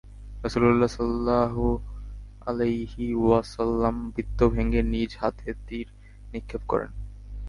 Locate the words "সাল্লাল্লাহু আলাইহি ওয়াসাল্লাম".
0.87-3.95